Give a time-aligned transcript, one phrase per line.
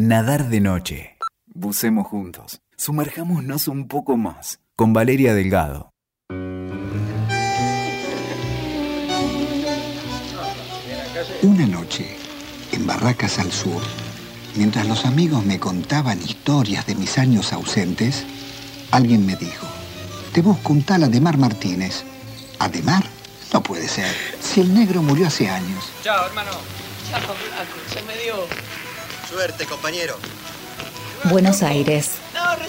[0.00, 1.16] Nadar de noche.
[1.44, 2.60] Bucemos juntos.
[2.76, 4.60] Sumerjámonos un poco más.
[4.76, 5.90] Con Valeria Delgado.
[11.42, 12.16] Una noche,
[12.70, 13.82] en Barracas al Sur,
[14.54, 18.24] mientras los amigos me contaban historias de mis años ausentes,
[18.92, 19.66] alguien me dijo,
[20.32, 22.04] te busco un tal Ademar Martínez.
[22.60, 23.02] ¿Ademar?
[23.52, 24.14] No puede ser.
[24.38, 25.90] Si el negro murió hace años.
[26.04, 26.52] Chao, hermano.
[27.10, 27.78] Chao, Blanco.
[27.92, 28.67] Se me dio.
[29.28, 30.16] Suerte, compañero.
[31.24, 32.12] Buenos Aires,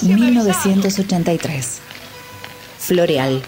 [0.02, 1.80] 1983.
[2.78, 3.42] Floreal,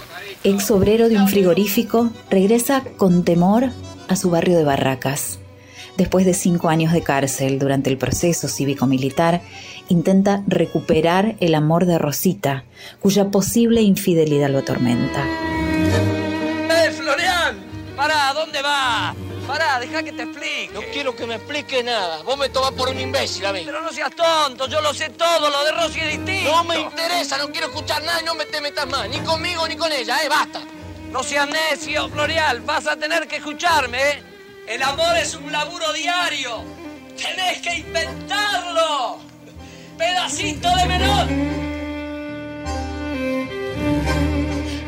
[0.46, 3.72] ex obrero de un frigorífico, regresa con temor
[4.08, 5.40] a su barrio de Barracas.
[5.98, 9.42] Después de cinco años de cárcel durante el proceso cívico-militar,
[9.90, 12.64] intenta recuperar el amor de Rosita,
[13.02, 15.26] cuya posible infidelidad lo atormenta.
[16.70, 17.58] ¡Eh, Florian!
[17.98, 19.16] Pará, ¿dónde vas?
[19.48, 20.72] Pará, deja que te explique.
[20.74, 22.22] No quiero que me explique nada.
[22.24, 23.64] Vos me tomás por un imbécil a mí.
[23.66, 26.52] Pero no seas tonto, yo lo sé todo, lo de Rosy es distinto.
[26.52, 29.10] No me interesa, no quiero escuchar nada y no me te metas más.
[29.10, 30.62] Ni conmigo ni con ella, eh, basta.
[31.12, 34.24] No seas necio, Florial, vas a tener que escucharme, ¿eh?
[34.68, 36.64] El amor es un laburo diario.
[37.18, 39.18] Tenés que inventarlo.
[39.98, 41.28] Pedacito de menor.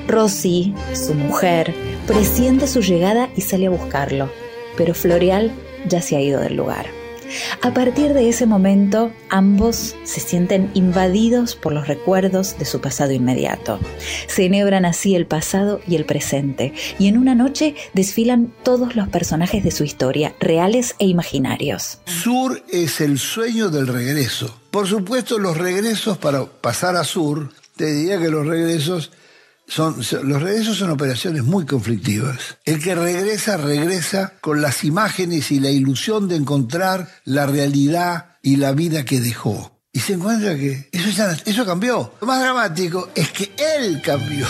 [0.08, 1.74] Rosy, su mujer,
[2.06, 4.32] presiente su llegada y sale a buscarlo,
[4.78, 5.52] pero Floreal
[5.88, 6.88] ya se ha ido del lugar.
[7.62, 13.12] A partir de ese momento, ambos se sienten invadidos por los recuerdos de su pasado
[13.12, 13.80] inmediato.
[14.28, 19.08] Se enhebran así el pasado y el presente, y en una noche desfilan todos los
[19.08, 22.00] personajes de su historia, reales e imaginarios.
[22.06, 24.60] Sur es el sueño del regreso.
[24.72, 29.12] Por supuesto, los regresos para pasar a Sur, te diría que los regresos
[29.74, 32.58] son, los regresos son operaciones muy conflictivas.
[32.64, 38.58] El que regresa, regresa con las imágenes y la ilusión de encontrar la realidad y
[38.58, 39.72] la vida que dejó.
[39.92, 42.14] Y se encuentra que eso, eso cambió.
[42.22, 44.46] Lo más dramático es que él cambió.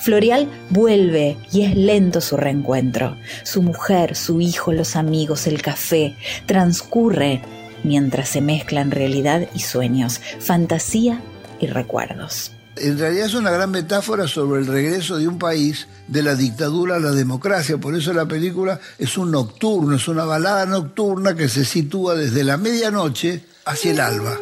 [0.00, 3.16] Florial vuelve y es lento su reencuentro.
[3.42, 7.42] Su mujer, su hijo, los amigos, el café, transcurre
[7.82, 11.20] mientras se mezclan realidad y sueños, fantasía
[11.60, 12.52] y recuerdos.
[12.76, 16.96] En realidad es una gran metáfora sobre el regreso de un país de la dictadura
[16.96, 17.78] a la democracia.
[17.78, 22.44] Por eso la película es un nocturno, es una balada nocturna que se sitúa desde
[22.44, 24.36] la medianoche hacia el alba.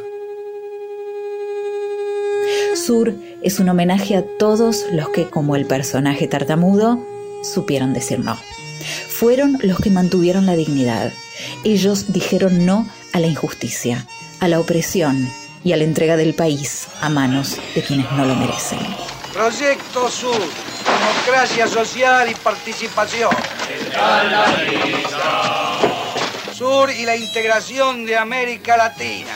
[2.74, 6.98] Sur es un homenaje a todos los que, como el personaje tartamudo,
[7.44, 8.36] supieron decir no.
[9.08, 11.12] Fueron los que mantuvieron la dignidad.
[11.62, 14.06] Ellos dijeron no a la injusticia,
[14.40, 15.28] a la opresión
[15.64, 18.78] y a la entrega del país a manos de quienes no lo merecen.
[19.32, 23.34] Proyecto Sur, democracia social y participación.
[26.52, 29.32] Sur y la integración de América Latina.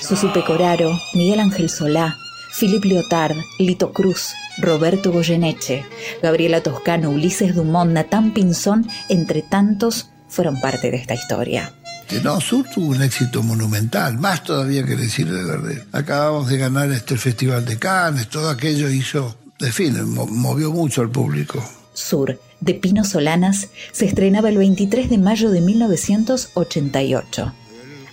[0.00, 2.18] Susi Pecoraro, Miguel Ángel Solá,
[2.58, 5.84] Philip Liotard, Lito Cruz, Roberto Goyeneche,
[6.22, 11.72] Gabriela Toscano, Ulises Dumont, Natán Pinzón, entre tantos, fueron parte de esta historia.
[12.10, 15.84] Que no, Sur tuvo un éxito monumental, más todavía que decir de Gardel.
[15.92, 21.02] Acabamos de ganar este Festival de Cannes, todo aquello hizo, en fin, mo- movió mucho
[21.02, 21.62] al público.
[21.94, 27.52] Sur, de Pino Solanas, se estrenaba el 23 de mayo de 1988,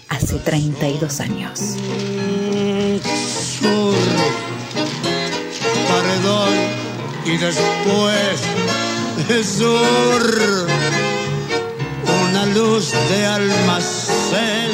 [0.09, 1.59] hace 32 años.
[3.59, 3.95] sur,
[5.89, 6.53] paredón
[7.25, 8.39] y después
[9.57, 10.67] sur,
[12.57, 14.71] luz de almacén.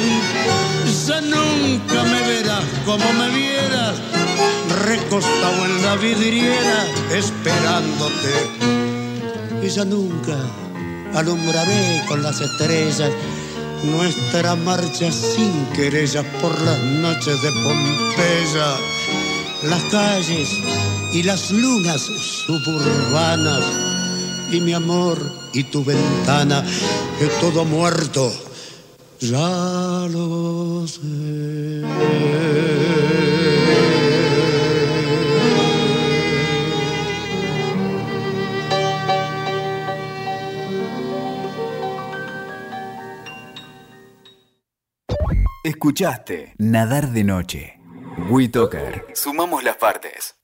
[1.06, 3.96] Ya nunca me verás como me vieras,
[4.86, 6.78] recostado en la vidriera
[7.12, 8.34] esperándote.
[9.62, 10.36] Y ya nunca
[11.14, 13.10] alumbraré con las estrellas
[13.84, 18.68] nuestra marcha sin querellas por las noches de Pompeya,
[19.64, 20.48] las calles
[21.12, 22.00] y las lunas
[22.46, 23.62] suburbanas,
[24.50, 25.18] y mi amor
[25.52, 26.64] y tu ventana,
[27.18, 28.32] que todo muerto,
[29.20, 31.84] ya lo sé.
[45.64, 47.80] Escuchaste Nadar de Noche.
[48.28, 49.06] WeToker.
[49.14, 50.36] Sumamos las partes.